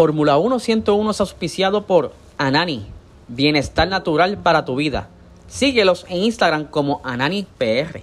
[0.00, 2.86] Fórmula 1 101 es auspiciado por Anani,
[3.28, 5.10] bienestar natural para tu vida.
[5.46, 8.02] Síguelos en Instagram como AnaniPR.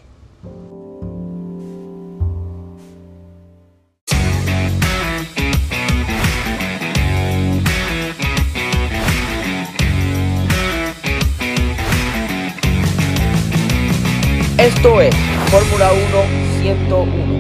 [14.60, 15.16] Esto es
[15.50, 17.37] Fórmula 1 101.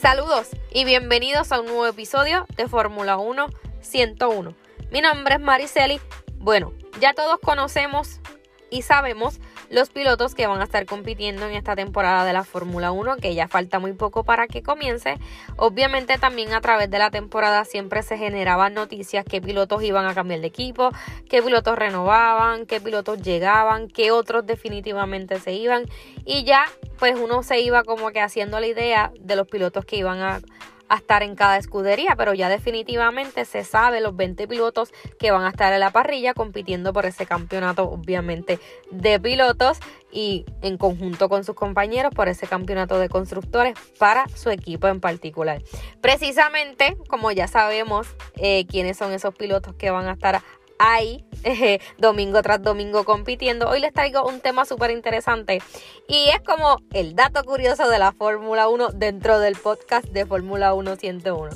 [0.00, 3.48] Saludos y bienvenidos a un nuevo episodio de Fórmula 1
[3.80, 4.54] 101.
[4.92, 6.00] Mi nombre es Mariceli.
[6.36, 8.20] Bueno, ya todos conocemos
[8.70, 12.92] y sabemos los pilotos que van a estar compitiendo en esta temporada de la Fórmula
[12.92, 15.18] 1, que ya falta muy poco para que comience.
[15.56, 20.14] Obviamente también a través de la temporada siempre se generaban noticias qué pilotos iban a
[20.14, 20.90] cambiar de equipo,
[21.28, 25.84] qué pilotos renovaban, qué pilotos llegaban, qué otros definitivamente se iban
[26.24, 26.64] y ya
[26.98, 30.40] pues uno se iba como que haciendo la idea de los pilotos que iban a
[30.88, 35.44] a estar en cada escudería, pero ya definitivamente se sabe los 20 pilotos que van
[35.44, 38.58] a estar en la parrilla compitiendo por ese campeonato, obviamente,
[38.90, 39.78] de pilotos
[40.10, 45.00] y en conjunto con sus compañeros por ese campeonato de constructores para su equipo en
[45.00, 45.62] particular.
[46.00, 50.42] Precisamente, como ya sabemos eh, quiénes son esos pilotos que van a estar
[50.78, 53.68] ahí eh, domingo tras domingo compitiendo.
[53.68, 55.62] Hoy les traigo un tema súper interesante
[56.08, 60.74] y es como el dato curioso de la Fórmula 1 dentro del podcast de Fórmula
[60.74, 61.50] 1 101.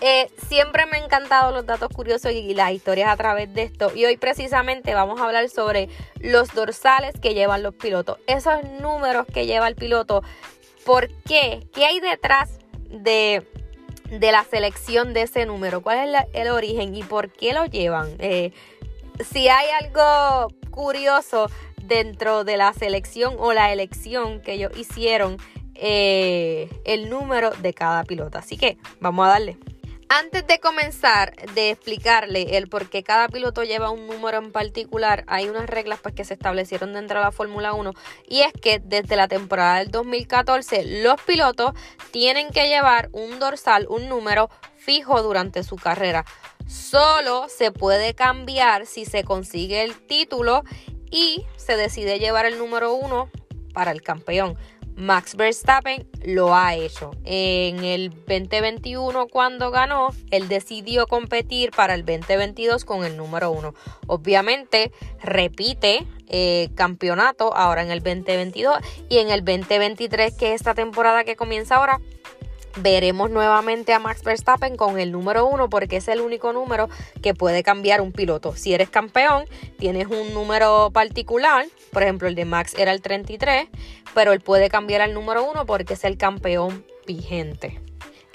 [0.00, 3.92] Eh, siempre me han encantado los datos curiosos y las historias a través de esto.
[3.94, 5.88] Y hoy precisamente vamos a hablar sobre
[6.20, 8.18] los dorsales que llevan los pilotos.
[8.26, 10.22] Esos números que lleva el piloto.
[10.84, 11.66] ¿Por qué?
[11.72, 12.58] ¿Qué hay detrás
[12.90, 13.46] de
[14.20, 15.82] de la selección de ese número?
[15.82, 18.08] ¿Cuál es el origen y por qué lo llevan?
[18.18, 18.52] Eh,
[19.30, 21.50] si hay algo curioso
[21.82, 25.38] dentro de la selección o la elección que ellos hicieron,
[25.74, 28.38] eh, el número de cada piloto.
[28.38, 29.58] Así que vamos a darle.
[30.16, 35.24] Antes de comenzar de explicarle el por qué cada piloto lleva un número en particular,
[35.26, 37.90] hay unas reglas pues, que se establecieron dentro de la Fórmula 1
[38.28, 41.72] y es que desde la temporada del 2014 los pilotos
[42.12, 46.24] tienen que llevar un dorsal, un número fijo durante su carrera.
[46.68, 50.62] Solo se puede cambiar si se consigue el título
[51.10, 53.30] y se decide llevar el número 1
[53.72, 54.56] para el campeón.
[54.96, 57.10] Max Verstappen lo ha hecho.
[57.24, 63.74] En el 2021 cuando ganó, él decidió competir para el 2022 con el número uno.
[64.06, 68.78] Obviamente repite eh, campeonato ahora en el 2022
[69.08, 72.00] y en el 2023 que es esta temporada que comienza ahora
[72.76, 76.88] veremos nuevamente a Max Verstappen con el número uno porque es el único número
[77.22, 78.56] que puede cambiar un piloto.
[78.56, 79.44] Si eres campeón,
[79.78, 83.68] tienes un número particular, por ejemplo el de Max era el 33,
[84.14, 87.80] pero él puede cambiar al número uno porque es el campeón vigente.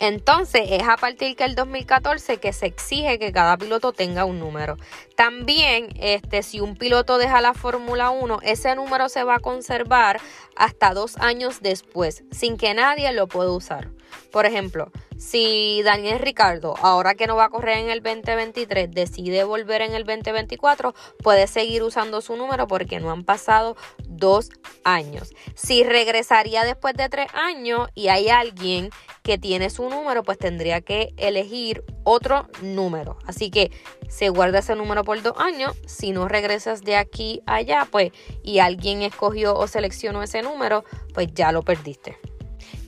[0.02, 4.78] Entonces es a partir del 2014 que se exige que cada piloto tenga un número.
[5.18, 10.22] También, este, si un piloto deja la Fórmula 1, ese número se va a conservar
[10.56, 13.90] hasta dos años después, sin que nadie lo pueda usar.
[14.32, 19.44] Por ejemplo, si Daniel Ricardo, ahora que no va a correr en el 2023, decide
[19.44, 23.76] volver en el 2024, puede seguir usando su número porque no han pasado
[24.08, 24.50] dos
[24.84, 25.34] años.
[25.56, 28.90] Si regresaría después de tres años y hay alguien
[29.24, 33.18] que tiene su número, pues tendría que elegir otro número.
[33.26, 33.72] Así que
[34.08, 35.76] se guarda ese número por dos años.
[35.86, 38.12] Si no regresas de aquí allá, pues,
[38.44, 40.84] y alguien escogió o seleccionó ese número,
[41.14, 42.18] pues ya lo perdiste.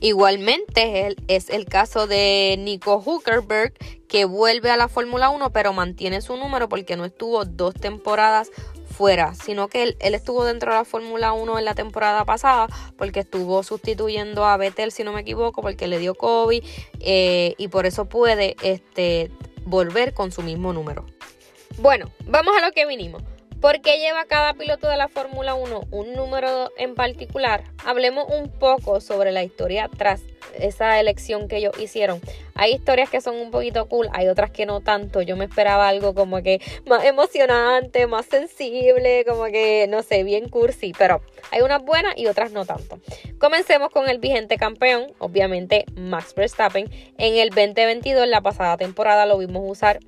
[0.02, 3.72] Igualmente es el caso de Nico Huckerberg,
[4.08, 8.50] que vuelve a la Fórmula 1, pero mantiene su número porque no estuvo dos temporadas
[8.92, 12.66] fuera, sino que él, estuvo dentro de la Fórmula 1 en la temporada pasada
[12.98, 16.64] porque estuvo sustituyendo a Vettel, si no me equivoco, porque le dio COVID
[16.98, 19.30] eh, y por eso puede este,
[19.64, 21.06] volver con su mismo número.
[21.78, 23.22] Bueno, vamos a lo que vinimos.
[23.62, 27.62] ¿Por qué lleva cada piloto de la Fórmula 1 un número en particular?
[27.86, 30.20] Hablemos un poco sobre la historia tras
[30.58, 32.20] esa elección que ellos hicieron.
[32.56, 35.22] Hay historias que son un poquito cool, hay otras que no tanto.
[35.22, 40.48] Yo me esperaba algo como que más emocionante, más sensible, como que, no sé, bien
[40.48, 41.20] cursi, pero
[41.52, 42.98] hay unas buenas y otras no tanto.
[43.38, 46.90] Comencemos con el vigente campeón, obviamente Max Verstappen.
[47.16, 50.00] En el 2022, en la pasada temporada, lo vimos usar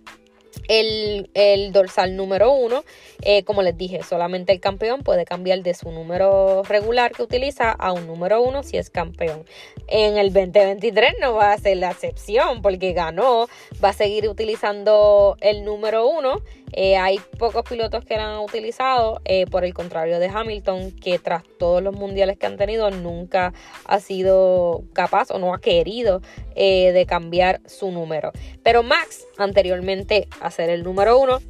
[0.68, 2.84] el, dorsal número uno.
[3.22, 7.70] Eh, como les dije, solamente el campeón puede cambiar de su número regular que utiliza
[7.70, 9.44] a un número uno si es campeón.
[9.88, 13.48] En el 2023 no va a ser la excepción porque ganó,
[13.82, 16.42] va a seguir utilizando el número uno
[16.76, 21.18] Eh, hay pocos pilotos que lo han utilizado, eh, por el contrario de Hamilton, que
[21.18, 23.54] tras todos los mundiales que han tenido, nunca
[23.86, 26.20] ha sido capaz o no ha querido
[26.54, 28.30] de cambiar su número.
[28.62, 31.40] Pero Max, anteriormente a ser el número uno,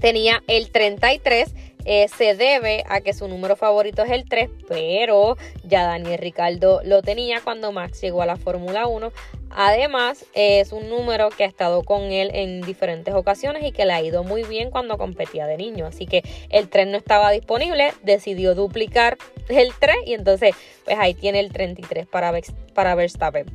[0.00, 1.52] tenía el 33
[1.84, 6.80] eh, se debe a que su número favorito es el 3, pero ya Daniel Ricardo
[6.84, 9.12] lo tenía cuando Max llegó a la Fórmula 1.
[9.50, 13.92] Además, es un número que ha estado con él en diferentes ocasiones y que le
[13.92, 15.86] ha ido muy bien cuando competía de niño.
[15.86, 19.18] Así que el 3 no estaba disponible, decidió duplicar
[19.48, 20.54] el 3 y entonces
[20.84, 22.32] pues ahí tiene el 33 para,
[22.74, 23.46] para Verstappen.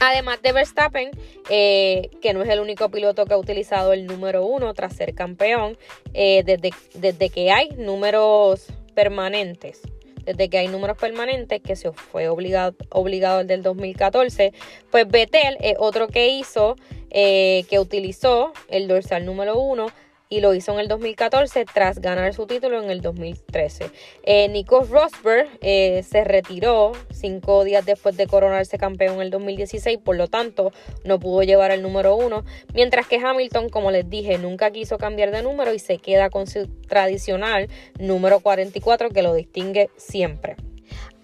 [0.00, 1.10] Además de Verstappen,
[1.50, 5.12] eh, que no es el único piloto que ha utilizado el número uno tras ser
[5.14, 5.76] campeón,
[6.14, 9.82] eh, desde, desde que hay números permanentes
[10.28, 14.52] desde que hay números permanentes, que se fue obligado, obligado el del 2014,
[14.90, 16.76] pues Betel es otro que hizo,
[17.10, 19.86] eh, que utilizó el dorsal número uno
[20.28, 23.90] y lo hizo en el 2014 tras ganar su título en el 2013.
[24.22, 29.98] Eh, Nico Rosberg eh, se retiró cinco días después de coronarse campeón en el 2016,
[29.98, 30.72] por lo tanto
[31.04, 32.44] no pudo llevar el número uno,
[32.74, 36.46] mientras que Hamilton, como les dije, nunca quiso cambiar de número y se queda con
[36.46, 40.56] su tradicional número 44 que lo distingue siempre.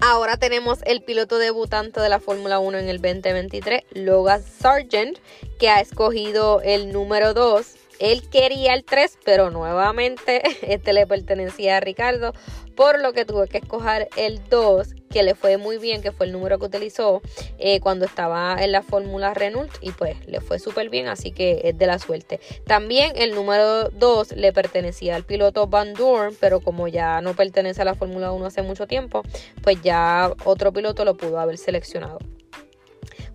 [0.00, 5.18] Ahora tenemos el piloto debutante de la Fórmula 1 en el 2023, Logan Sargent,
[5.58, 11.76] que ha escogido el número 2 él quería el 3, pero nuevamente este le pertenecía
[11.76, 12.32] a Ricardo,
[12.76, 16.26] por lo que tuve que escoger el 2, que le fue muy bien, que fue
[16.26, 17.22] el número que utilizó
[17.58, 21.60] eh, cuando estaba en la Fórmula Renault y pues le fue súper bien, así que
[21.64, 22.40] es de la suerte.
[22.66, 27.82] También el número 2 le pertenecía al piloto Van Dorn, pero como ya no pertenece
[27.82, 29.22] a la Fórmula 1 hace mucho tiempo,
[29.62, 32.18] pues ya otro piloto lo pudo haber seleccionado.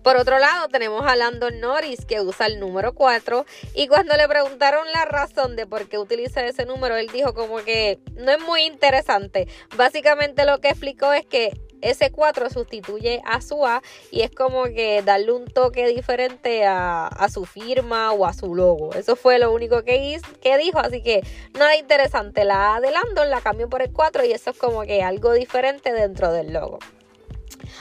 [0.02, 3.44] Por otro lado, tenemos a Landon Norris que usa el número 4
[3.74, 7.58] y cuando le preguntaron la razón de por qué utiliza ese número, él dijo como
[7.58, 9.46] que no es muy interesante.
[9.76, 11.50] Básicamente lo que explicó es que
[11.82, 17.10] ese 4 sustituye a su A y es como que darle un toque diferente a,
[17.32, 18.94] su firma o a su logo.
[18.94, 21.22] Eso fue lo único que, que dijo, así que
[21.54, 22.44] nada interesante.
[22.44, 25.32] La A de Landon la cambió por el 4 y eso es como que algo
[25.32, 26.78] diferente dentro del logo.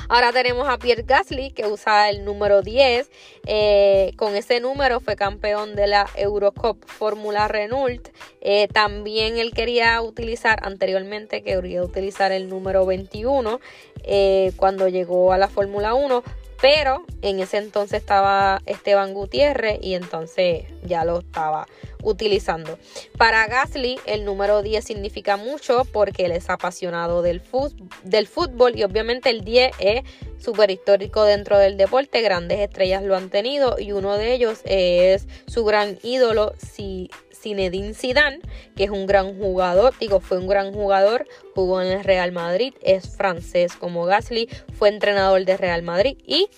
[0.07, 3.09] Ahora tenemos a Pierre Gasly que usa el número 10.
[3.45, 8.09] Eh, con ese número fue campeón de la Eurocup Fórmula Renault.
[8.41, 13.59] Eh, también él quería utilizar, anteriormente quería utilizar el número 21
[14.03, 16.23] eh, cuando llegó a la Fórmula 1
[16.61, 21.67] pero en ese entonces estaba Esteban Gutiérrez y entonces ya lo estaba
[22.03, 22.77] utilizando.
[23.17, 29.29] Para Gasly el número 10 significa mucho porque él es apasionado del, fútbol y obviamente
[29.29, 30.03] el 10 es
[30.37, 35.27] súper histórico dentro del deporte, grandes estrellas lo han tenido y uno de ellos es
[35.47, 37.09] su gran ídolo, si
[37.41, 38.39] Zinedine Zidane,
[38.75, 42.73] que es un gran jugador, digo, fue un gran jugador, jugó en el Real Madrid,
[42.81, 46.49] es francés como Gasly, fue entrenador de Real Madrid y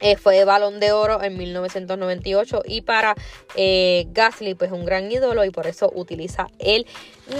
[0.00, 3.14] eh, fue balón de oro en 1998 y para
[3.54, 6.86] eh, Gasly pues un gran ídolo y por eso utiliza el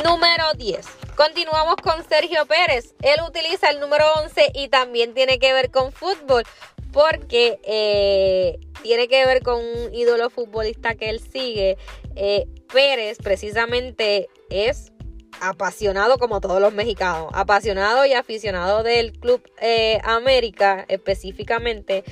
[0.05, 0.87] número 10.
[1.17, 2.95] Continuamos con Sergio Pérez.
[3.03, 6.45] Él utiliza el número 11 y también tiene que ver con fútbol
[6.93, 11.79] porque eh, tiene que ver con un ídolo futbolista que él sigue.
[12.15, 14.93] Eh, Pérez precisamente es
[15.41, 22.05] apasionado como todos los mexicanos, apasionado y aficionado del Club eh, América, específicamente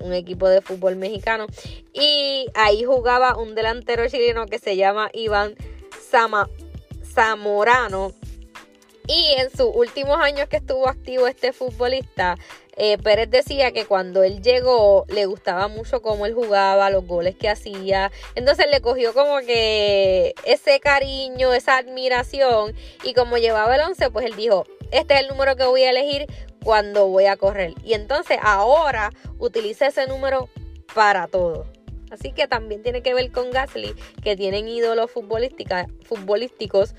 [0.00, 1.46] un equipo de fútbol mexicano.
[1.92, 5.54] Y ahí jugaba un delantero chileno que se llama Iván
[7.14, 8.12] Zamorano.
[9.08, 12.36] Y en sus últimos años que estuvo activo este futbolista,
[12.76, 17.34] eh, Pérez decía que cuando él llegó le gustaba mucho cómo él jugaba, los goles
[17.34, 18.12] que hacía.
[18.34, 22.74] Entonces le cogió como que ese cariño, esa admiración.
[23.02, 25.90] Y como llevaba el 11, pues él dijo, este es el número que voy a
[25.90, 26.26] elegir
[26.62, 27.72] cuando voy a correr.
[27.82, 30.50] Y entonces ahora utiliza ese número
[30.94, 31.66] para todo.
[32.10, 36.94] Así que también tiene que ver con Gasly, que tienen ídolos futbolísticos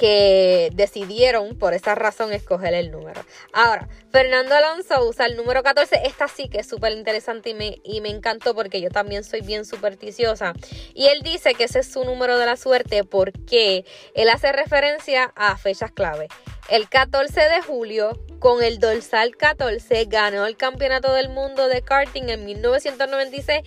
[0.00, 3.20] que decidieron por esa razón escoger el número.
[3.52, 6.06] Ahora, Fernando Alonso usa el número 14.
[6.06, 9.42] Esta sí que es súper interesante y me, y me encantó porque yo también soy
[9.42, 10.54] bien supersticiosa.
[10.94, 15.34] Y él dice que ese es su número de la suerte porque él hace referencia
[15.36, 16.28] a fechas clave.
[16.70, 22.30] El 14 de julio, con el dorsal 14, ganó el campeonato del mundo de karting
[22.30, 23.60] en 1996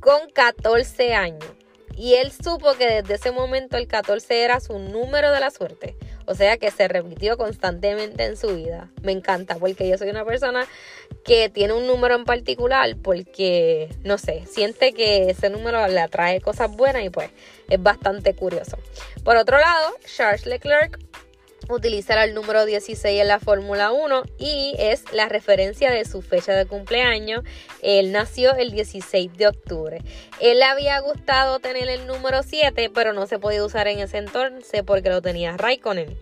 [0.00, 1.50] con 14 años.
[1.96, 5.96] Y él supo que desde ese momento el 14 era su número de la suerte.
[6.26, 8.90] O sea que se repitió constantemente en su vida.
[9.02, 10.66] Me encanta porque yo soy una persona
[11.24, 16.40] que tiene un número en particular porque, no sé, siente que ese número le atrae
[16.40, 17.30] cosas buenas y pues
[17.68, 18.78] es bastante curioso.
[19.24, 20.98] Por otro lado, Charles Leclerc
[21.70, 26.52] utilizará el número 16 en la Fórmula 1 y es la referencia de su fecha
[26.52, 27.44] de cumpleaños.
[27.82, 30.02] Él nació el 16 de octubre.
[30.40, 34.18] Él le había gustado tener el número 7, pero no se podía usar en ese
[34.18, 36.16] entonces porque lo tenía Raikkonen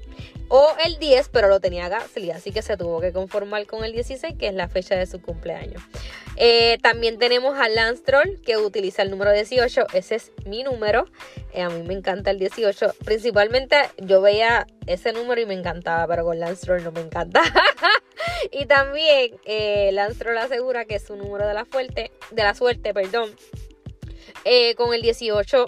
[0.48, 3.92] o el 10, pero lo tenía Gasly, así que se tuvo que conformar con el
[3.92, 5.82] 16, que es la fecha de su cumpleaños.
[6.36, 11.06] Eh, también tenemos a Lance Troll, que utiliza el número 18, ese es mi número,
[11.52, 16.06] eh, a mí me encanta el 18, principalmente yo veía ese número y me encantaba,
[16.06, 17.42] pero con Lance Troll no me encanta.
[18.52, 22.54] y también eh, Lance Troll asegura que es su número de la, fuerte, de la
[22.54, 23.30] suerte, perdón,
[24.44, 25.66] eh, con el 18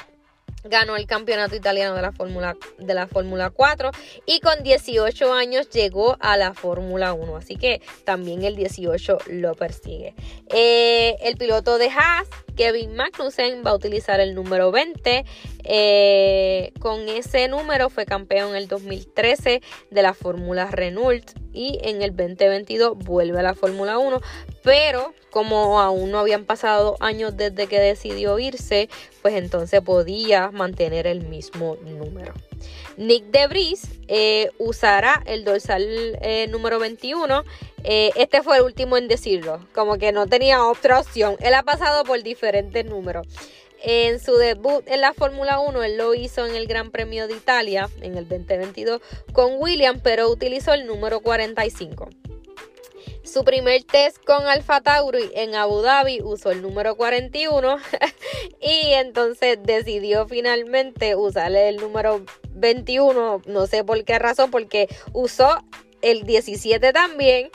[0.64, 3.90] ganó el campeonato italiano de la Fórmula de la Fórmula 4
[4.26, 9.54] y con 18 años llegó a la Fórmula 1 así que también el 18 lo
[9.54, 10.14] persigue.
[10.48, 12.28] Eh, el piloto de Haas
[12.60, 15.24] Kevin Magnussen va a utilizar el número 20
[15.64, 21.24] eh, con ese número fue campeón en el 2013 de la Fórmula Renault
[21.54, 24.20] y en el 2022 vuelve a la Fórmula 1
[24.62, 28.90] pero como aún no habían pasado años desde que decidió irse,
[29.22, 32.34] pues entonces podía mantener el mismo número.
[32.96, 35.84] Nick Debris eh, usará el dorsal
[36.22, 37.44] eh, número 21.
[37.84, 41.36] Eh, este fue el último en decirlo, como que no tenía otra opción.
[41.40, 43.26] Él ha pasado por diferentes números.
[43.82, 47.34] En su debut en la Fórmula 1, él lo hizo en el Gran Premio de
[47.34, 49.00] Italia en el 2022
[49.32, 52.10] con William, pero utilizó el número 45.
[53.22, 57.76] Su primer test con Alfa Tauri en Abu Dhabi usó el número 41
[58.60, 65.58] y entonces decidió finalmente usarle el número 21, no sé por qué razón, porque usó
[66.02, 67.50] el 17 también,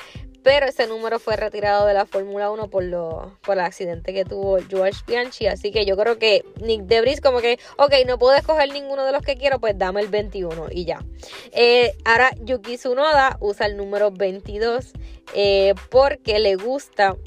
[0.45, 4.25] pero ese número fue retirado de la Fórmula 1 por, lo, por el accidente que
[4.25, 5.47] tuvo George Bianchi.
[5.47, 9.11] Así que yo creo que Nick Debris como que, ok, no puedo escoger ninguno de
[9.11, 11.03] los que quiero, pues dame el 21 y ya.
[11.51, 14.93] Eh, ahora Yuki Tsunoda usa el número 22
[15.33, 17.17] eh, porque le gusta,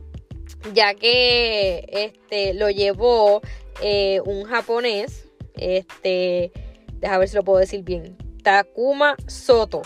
[0.73, 3.41] ya que este, lo llevó
[3.83, 6.53] eh, un japonés, este,
[7.01, 9.83] déjame ver si lo puedo decir bien, Takuma Soto.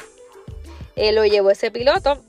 [0.97, 2.23] lo llevó ese piloto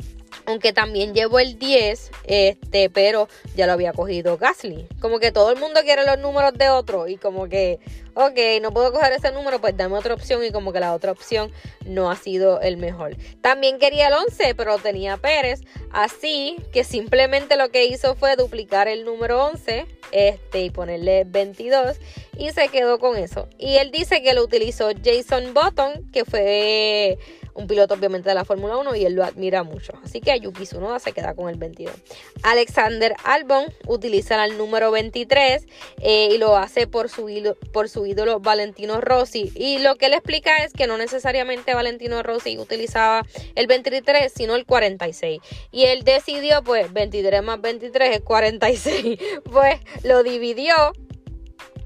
[0.45, 4.88] aunque también llevo el 10, este, pero ya lo había cogido Gasly.
[5.00, 7.79] Como que todo el mundo quiere los números de otro y como que,
[8.13, 11.12] ok, no puedo coger ese número, pues dame otra opción y como que la otra
[11.12, 11.51] opción
[11.85, 13.15] no ha sido el mejor.
[13.41, 18.88] También quería el 11, pero tenía Pérez, así que simplemente lo que hizo fue duplicar
[18.88, 21.97] el número 11 este, y ponerle 22
[22.38, 23.47] y se quedó con eso.
[23.57, 27.17] Y él dice que lo utilizó Jason Button, que fue
[27.53, 29.93] un piloto obviamente de la Fórmula 1 y él lo admira mucho.
[30.03, 31.93] Así que Yuki Tsunoda se queda con el 22.
[32.43, 35.65] Alexander Albon utiliza el número 23
[36.01, 39.51] eh, y lo hace por su, ídolo, por su ídolo Valentino Rossi.
[39.55, 44.55] Y lo que él explica es que no necesariamente Valentino Rossi utilizaba el 23, sino
[44.55, 45.41] el 46.
[45.72, 49.19] Y él decidió, pues 23 más 23 es 46.
[49.51, 50.74] Pues lo dividió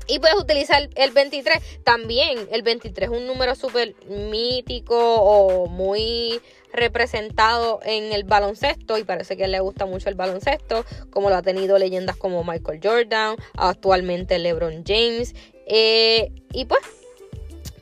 [0.07, 1.83] y puedes utilizar el 23.
[1.83, 6.41] También el 23 es un número súper mítico o muy
[6.73, 11.41] representado en el baloncesto y parece que le gusta mucho el baloncesto, como lo ha
[11.41, 15.33] tenido leyendas como Michael Jordan, actualmente LeBron James.
[15.65, 16.81] Eh, y pues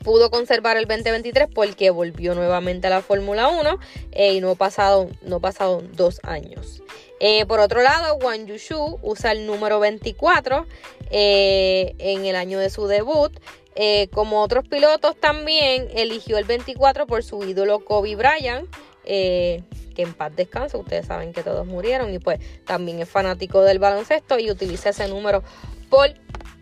[0.02, 3.78] pudo conservar el 2023 porque volvió nuevamente a la Fórmula 1
[4.12, 6.82] eh, y no ha pasado, no dos años.
[7.20, 10.66] Eh, por otro lado, Wang Yushu usa el número 24
[11.10, 13.32] eh, en el año de su debut.
[13.74, 18.68] Eh, como otros pilotos también eligió el 24 por su ídolo Kobe Bryant,
[19.04, 19.62] que
[20.02, 24.38] en paz descansa, ustedes saben que todos murieron y pues también es fanático del baloncesto
[24.38, 25.42] y utiliza ese número
[25.88, 26.08] por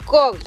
[0.04, 0.38] Kobe.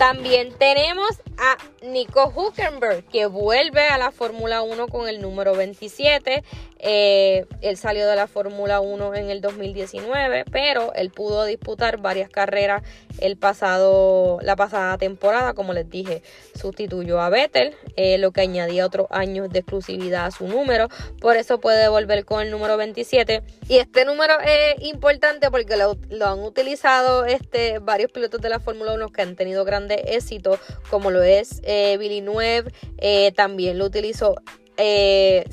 [0.00, 6.42] También tenemos a Nico Huckenberg, que vuelve a la Fórmula 1 con el número 27.
[6.82, 12.30] Eh, él salió de la Fórmula 1 en el 2019, pero él pudo disputar varias
[12.30, 12.82] carreras
[13.20, 15.54] el pasado, la pasada temporada.
[15.54, 16.22] Como les dije,
[16.54, 20.88] sustituyó a Vettel, eh, lo que añadía otros años de exclusividad a su número.
[21.20, 23.42] Por eso puede volver con el número 27.
[23.68, 28.94] Y este número es importante porque lo, han utilizado este, varios pilotos de la Fórmula
[28.94, 30.58] 1 que han tenido grandes éxitos,
[30.88, 34.36] como lo es eh, Villeneuve, eh, también lo utilizó
[34.80, 35.44] eh,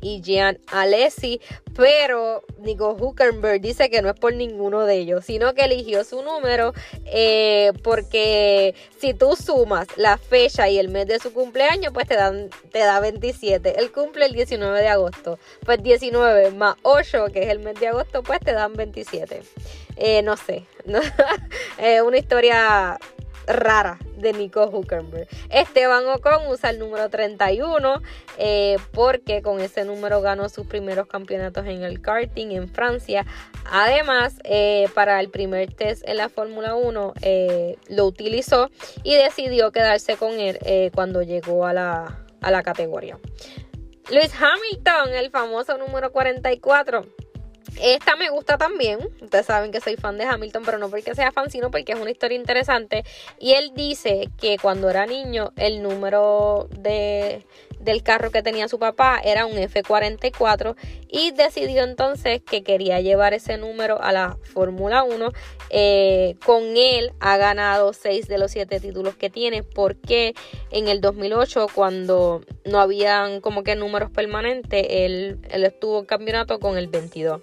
[0.00, 1.40] y Jean Alessi,
[1.76, 6.22] pero Nico Huckenberg dice que no es por ninguno de ellos, sino que eligió su
[6.22, 6.72] número
[7.04, 12.14] eh, porque si tú sumas la fecha y el mes de su cumpleaños, pues te,
[12.14, 13.78] dan, te da 27.
[13.78, 17.88] Él cumple el 19 de agosto, pues 19 más 8, que es el mes de
[17.88, 19.42] agosto, pues te dan 27.
[19.96, 20.64] Eh, no sé,
[22.04, 22.98] una historia
[23.48, 25.28] rara de Nico Huckenberg.
[25.50, 28.02] Esteban Ocon usa el número 31
[28.38, 33.26] eh, porque con ese número ganó sus primeros campeonatos en el karting en Francia.
[33.70, 38.70] Además, eh, para el primer test en la Fórmula 1 eh, lo utilizó
[39.02, 40.58] y decidió quedarse con él
[40.94, 43.18] cuando llegó a la, a la categoría.
[44.10, 47.06] Luis Hamilton, el famoso número 44
[47.80, 48.98] esta me gusta también.
[49.20, 51.98] Ustedes saben que soy fan de Hamilton, pero no porque sea fan, sino porque es
[51.98, 53.04] una historia interesante.
[53.38, 57.46] Y él dice que cuando era niño, el número de,
[57.80, 60.76] del carro que tenía su papá era un F44
[61.08, 65.32] y decidió entonces que quería llevar ese número a la Fórmula 1.
[65.70, 70.34] Eh, con él ha ganado 6 de los 7 títulos que tiene porque
[70.70, 76.58] en el 2008 cuando no habían como que números permanentes, él, él estuvo en campeonato
[76.58, 77.40] con el 22.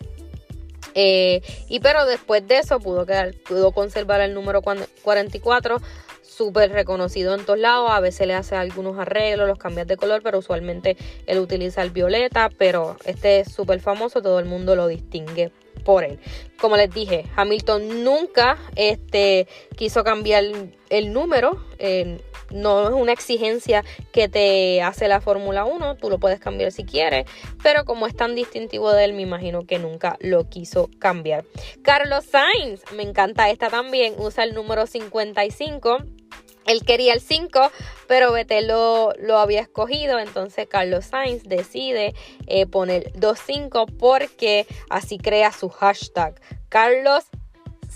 [0.93, 5.81] Eh, y pero después de eso pudo, quedar, pudo conservar el número 44,
[6.21, 7.89] súper reconocido en todos lados.
[7.91, 11.91] A veces le hace algunos arreglos, los cambios de color, pero usualmente él utiliza el
[11.91, 12.49] violeta.
[12.57, 15.51] Pero este es súper famoso, todo el mundo lo distingue
[15.83, 16.19] por él.
[16.59, 20.43] Como les dije, Hamilton nunca este, quiso cambiar
[20.89, 21.63] el número.
[21.79, 22.19] Eh,
[22.51, 26.85] no es una exigencia que te hace la Fórmula 1, tú lo puedes cambiar si
[26.85, 27.25] quieres,
[27.63, 31.45] pero como es tan distintivo de él, me imagino que nunca lo quiso cambiar.
[31.81, 35.97] Carlos Sainz, me encanta esta también, usa el número 55.
[36.65, 37.71] Él quería el 5,
[38.07, 40.17] pero Vettel lo, lo, había escogido.
[40.17, 42.15] Entonces Carlos Sainz decide
[42.47, 46.41] eh, poner 2.5 porque así crea su hashtag.
[46.69, 47.25] Carlos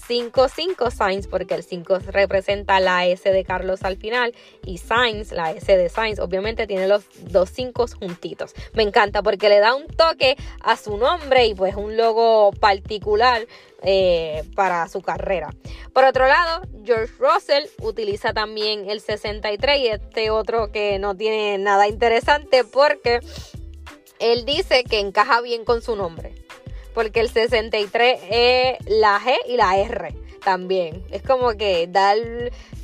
[0.10, 4.34] 5, 5 Sainz, porque el 5 representa la S de Carlos al final
[4.66, 8.56] y Sainz, la S de Sainz, obviamente tiene los dos 5 juntitos.
[8.74, 13.46] Me encanta porque le da un toque a su nombre y pues un logo particular
[13.84, 15.54] eh, para su carrera.
[15.94, 21.60] Por otro lado, George Russell utiliza también el 63 y este otro que no tiene
[21.60, 23.20] nada interesante porque
[24.18, 26.34] él dice que encaja bien con su nombre
[27.00, 31.02] porque el 63 es la G y la R también.
[31.12, 32.18] Es como que dar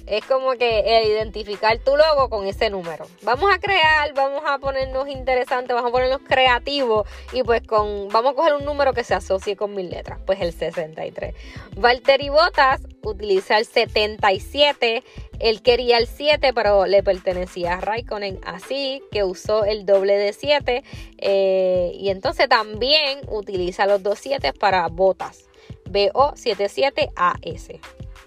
[0.07, 3.05] es como que identificar tu logo con ese número.
[3.23, 8.33] Vamos a crear, vamos a ponernos interesantes, vamos a ponernos creativos y pues con vamos
[8.33, 11.33] a coger un número que se asocie con mil letras, pues el 63.
[11.77, 15.03] Valtteri Bottas utiliza el 77,
[15.39, 20.33] él quería el 7 pero le pertenecía a Raikkonen así que usó el doble de
[20.33, 20.83] 7
[21.17, 25.49] eh, y entonces también utiliza los dos 7 para Bottas.
[25.85, 27.79] BO77AS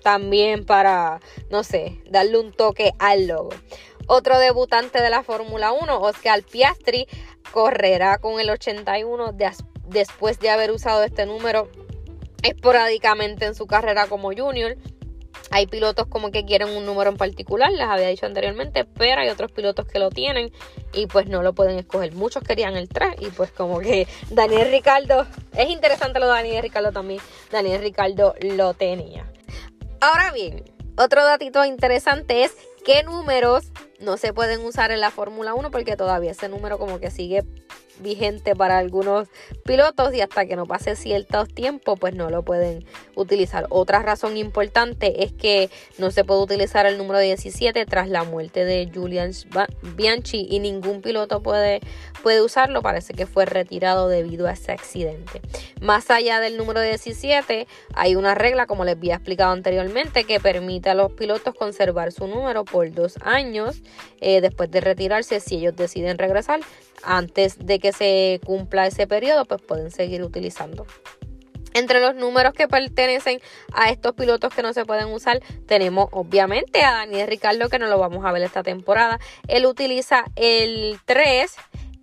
[0.08, 3.50] también para, no sé, darle un toque al logo.
[4.06, 7.06] Otro debutante de la Fórmula 1, Oscar Piastri,
[7.52, 9.34] correrá con el 81
[9.86, 11.68] después de haber usado este número
[12.42, 14.78] esporádicamente en su carrera como junior.
[15.50, 19.28] Hay pilotos como que quieren un número en particular, les había dicho anteriormente, pero hay
[19.28, 20.50] otros pilotos que lo tienen
[20.94, 22.14] y pues no lo pueden escoger.
[22.14, 26.62] Muchos querían el 3 y pues como que Daniel Ricardo, es interesante lo de Daniel
[26.62, 27.20] Ricardo también,
[27.52, 29.30] Daniel Ricardo lo tenía.
[30.00, 30.62] Ahora bien,
[30.96, 32.52] otro datito interesante es
[32.84, 33.64] qué números
[34.00, 37.44] no se pueden usar en la Fórmula 1 porque todavía ese número como que sigue
[38.00, 39.28] vigente para algunos
[39.64, 42.84] pilotos y hasta que no pase cierto tiempo pues no lo pueden
[43.14, 43.66] utilizar.
[43.70, 48.64] Otra razón importante es que no se puede utilizar el número 17 tras la muerte
[48.64, 49.32] de Julian
[49.96, 51.80] Bianchi y ningún piloto puede,
[52.22, 52.82] puede usarlo.
[52.82, 55.40] Parece que fue retirado debido a ese accidente.
[55.80, 60.90] Más allá del número 17 hay una regla como les había explicado anteriormente que permite
[60.90, 63.82] a los pilotos conservar su número por dos años
[64.20, 66.60] eh, después de retirarse si ellos deciden regresar
[67.02, 70.86] antes de que se cumpla ese periodo, pues pueden seguir utilizando.
[71.74, 73.40] Entre los números que pertenecen
[73.72, 77.86] a estos pilotos que no se pueden usar, tenemos obviamente a Daniel Ricardo, que no
[77.86, 79.20] lo vamos a ver esta temporada.
[79.46, 81.54] Él utiliza el 3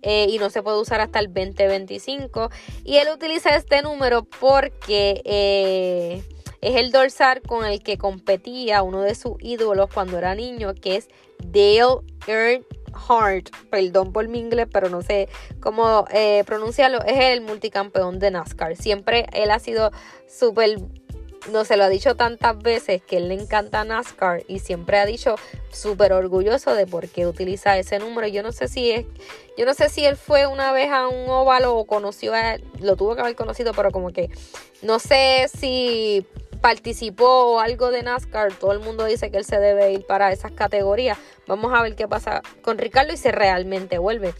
[0.02, 2.50] eh, y no se puede usar hasta el 2025.
[2.84, 6.22] Y él utiliza este número porque eh,
[6.60, 10.96] es el dorsal con el que competía uno de sus ídolos cuando era niño, que
[10.96, 15.28] es Dale Earnhardt, perdón por mi inglés, pero no sé
[15.60, 18.76] cómo eh, pronunciarlo, es el multicampeón de NASCAR.
[18.76, 19.90] Siempre él ha sido
[20.28, 20.78] súper
[21.50, 25.06] no se lo ha dicho tantas veces que él le encanta NASCAR y siempre ha
[25.06, 25.36] dicho
[25.70, 28.26] súper orgulloso de por qué utiliza ese número.
[28.26, 29.06] Yo no sé si es,
[29.56, 32.96] yo no sé si él fue una vez a un óvalo o conoció a lo
[32.96, 34.30] tuvo que haber conocido, pero como que
[34.82, 36.26] no sé si
[36.66, 40.50] participó algo de NASCAR, todo el mundo dice que él se debe ir para esas
[40.50, 41.16] categorías.
[41.46, 44.34] Vamos a ver qué pasa con Ricardo y si realmente vuelve.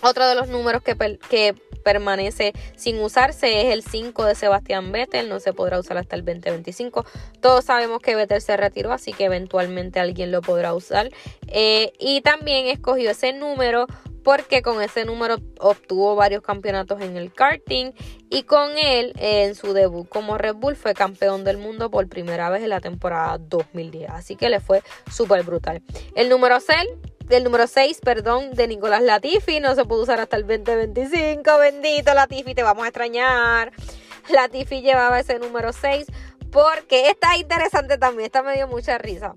[0.00, 0.94] Otro de los números que,
[1.28, 6.14] que permanece sin usarse es el 5 de Sebastián Vettel, no se podrá usar hasta
[6.14, 7.04] el 2025.
[7.40, 11.10] Todos sabemos que Vettel se retiró, así que eventualmente alguien lo podrá usar.
[11.48, 13.88] Eh, y también escogió ese número
[14.22, 17.92] porque con ese número obtuvo varios campeonatos en el karting
[18.28, 22.50] y con él en su debut como Red Bull fue campeón del mundo por primera
[22.50, 25.82] vez en la temporada 2010, así que le fue súper brutal.
[26.14, 26.78] El número 6
[27.30, 29.60] del número 6, perdón, de Nicolás Latifi.
[29.60, 31.58] No se pudo usar hasta el 2025.
[31.58, 33.72] Bendito Latifi, te vamos a extrañar.
[34.28, 36.06] Latifi llevaba ese número 6
[36.50, 38.26] porque está interesante también.
[38.26, 39.32] Esta me dio mucha risa.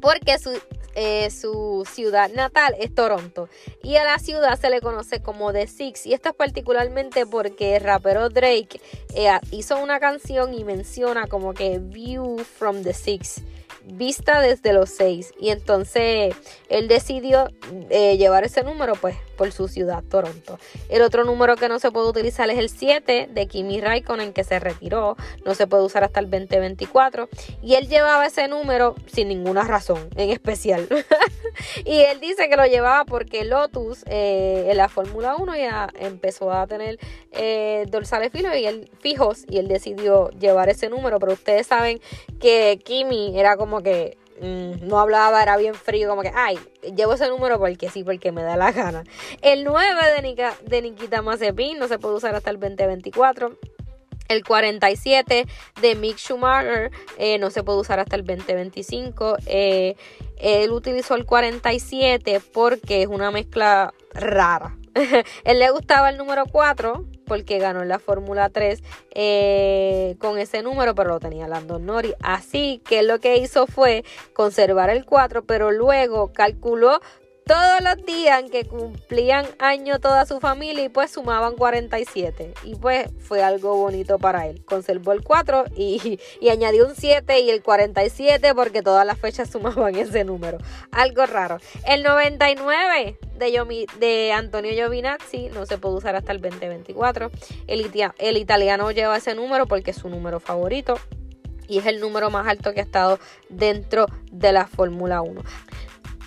[0.00, 0.60] Porque su,
[0.96, 3.48] eh, su ciudad natal es Toronto.
[3.82, 6.06] Y a la ciudad se le conoce como The Six.
[6.06, 8.80] Y esto es particularmente porque el rapero Drake
[9.14, 13.42] eh, hizo una canción y menciona como que View from the Six
[13.86, 15.32] vista desde los seis.
[15.38, 16.34] Y entonces
[16.68, 17.48] él decidió
[17.90, 20.58] eh, llevar ese número pues por su ciudad, Toronto.
[20.88, 24.44] El otro número que no se puede utilizar es el 7 de Kimi Raikkonen que
[24.44, 25.16] se retiró.
[25.44, 27.28] No se puede usar hasta el 2024.
[27.62, 30.88] Y él llevaba ese número sin ninguna razón en especial.
[31.84, 36.50] y él dice que lo llevaba porque Lotus eh, en la Fórmula 1 ya empezó
[36.52, 36.98] a tener
[37.32, 41.18] eh, dorsales fijos y fijos y él decidió llevar ese número.
[41.18, 42.00] Pero ustedes saben
[42.40, 46.58] que Kimi era como que mm, no hablaba, era bien frío, como que, ay,
[46.94, 49.04] llevo ese número porque sí, porque me da la gana.
[49.42, 53.58] El 9 de, de Nikita Mazepin no se puede usar hasta el 2024.
[54.28, 55.46] El 47
[55.80, 59.36] de Mick Schumacher eh, no se puede usar hasta el 2025.
[59.46, 59.94] Eh,
[60.38, 64.76] él utilizó el 47 porque es una mezcla rara.
[65.44, 68.82] él le gustaba el número 4 porque ganó en la Fórmula 3
[69.14, 72.14] eh, con ese número, pero lo tenía Landon Norris.
[72.22, 77.00] Así que lo que hizo fue conservar el 4, pero luego calculó
[77.46, 82.54] todos los días en que cumplían año toda su familia y pues sumaban 47.
[82.64, 84.64] Y pues fue algo bonito para él.
[84.64, 86.18] Conservó el 4 y,
[86.50, 90.58] añadió un 7 y el 47 porque todas las fechas sumaban ese número.
[90.90, 91.58] Algo raro.
[91.86, 97.30] El 99 de, de Antonio Giovinazzi no se puede usar hasta el 2024.
[97.68, 100.98] El, el italiano lleva ese número porque es su número favorito
[101.68, 105.42] y es el número más alto que ha estado dentro de la Fórmula 1.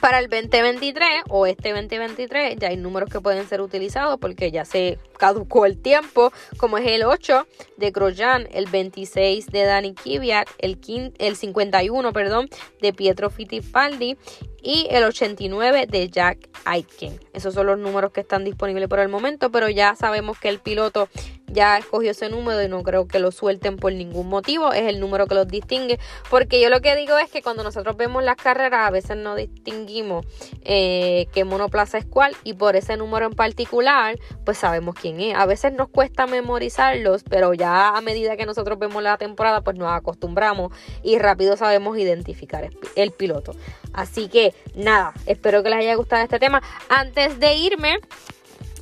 [0.01, 4.63] Para el 2023 o este 2023 ya hay números que pueden ser utilizados porque ya
[4.63, 10.47] se caducó el tiempo, como es el 8 de Grosjean, el 26 de Dani Kvyat,
[10.59, 10.79] el,
[11.17, 12.49] el 51 perdón,
[12.81, 14.17] de Pietro Fittipaldi
[14.61, 17.19] y el 89 de Jack Aitken.
[17.33, 20.59] Esos son los números que están disponibles por el momento, pero ya sabemos que el
[20.59, 21.09] piloto
[21.51, 24.73] ya escogió ese número y no creo que lo suelten por ningún motivo.
[24.73, 25.99] Es el número que los distingue.
[26.29, 29.35] Porque yo lo que digo es que cuando nosotros vemos las carreras, a veces no
[29.35, 30.25] distinguimos
[30.63, 32.35] eh, qué monoplaza es cuál.
[32.43, 35.35] Y por ese número en particular, pues sabemos quién es.
[35.35, 39.77] A veces nos cuesta memorizarlos, pero ya a medida que nosotros vemos la temporada, pues
[39.77, 43.53] nos acostumbramos y rápido sabemos identificar el piloto.
[43.93, 46.61] Así que nada, espero que les haya gustado este tema.
[46.89, 47.99] Antes de irme,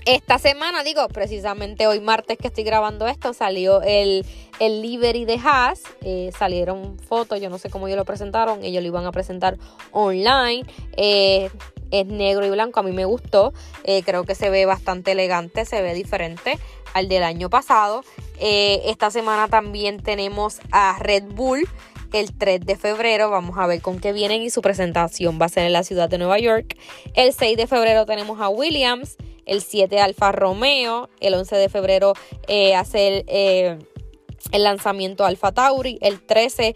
[0.08, 4.26] esta semana, digo, precisamente hoy martes que estoy grabando esto, salió el,
[4.60, 5.82] el livery de Haas.
[6.02, 8.63] Eh, salieron fotos, yo no sé cómo ellos lo presentaron.
[8.63, 9.58] Ellos lo iban a presentar
[9.91, 10.65] online.
[10.96, 11.50] Eh,
[11.91, 13.54] es negro y blanco, a mí me gustó.
[13.84, 16.58] Eh, creo que se ve bastante elegante, se ve diferente
[16.93, 18.06] al del año pasado.
[18.39, 21.67] esta semana también tenemos a Red Bull
[22.13, 23.30] el 3 de febrero.
[23.30, 26.08] Vamos a ver con qué vienen y su presentación va a ser en la ciudad
[26.08, 26.78] de Nueva York.
[27.13, 32.13] El 6 de febrero tenemos a Williams el 7 Alfa Romeo, el 11 de febrero
[32.47, 33.79] eh, hace el, eh,
[34.51, 36.75] el lanzamiento Alfa Tauri, el 13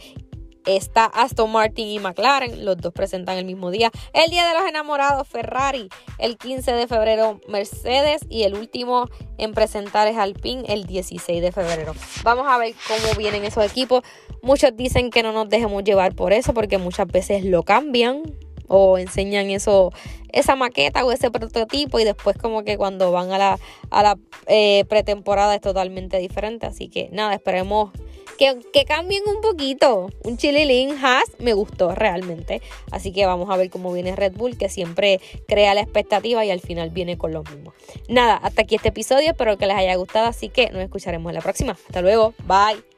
[0.65, 3.91] está Aston Martin y McLaren, los dos presentan el mismo día.
[4.13, 9.53] El Día de los Enamorados, Ferrari, el 15 de febrero Mercedes y el último en
[9.53, 11.93] presentar es Alpine el 16 de febrero.
[12.23, 14.03] Vamos a ver cómo vienen esos equipos.
[14.41, 18.23] Muchos dicen que no nos dejemos llevar por eso porque muchas veces lo cambian
[18.71, 19.91] o enseñan eso,
[20.31, 24.17] esa maqueta o ese prototipo y después como que cuando van a la, a la
[24.47, 26.65] eh, pretemporada es totalmente diferente.
[26.65, 27.91] Así que nada, esperemos
[28.37, 30.09] que, que cambien un poquito.
[30.23, 32.61] Un chililín Haas me gustó realmente.
[32.91, 36.51] Así que vamos a ver cómo viene Red Bull, que siempre crea la expectativa y
[36.51, 37.73] al final viene con lo mismo.
[38.07, 39.31] Nada, hasta aquí este episodio.
[39.31, 40.27] Espero que les haya gustado.
[40.27, 41.73] Así que nos escucharemos en la próxima.
[41.73, 42.33] Hasta luego.
[42.45, 42.90] Bye.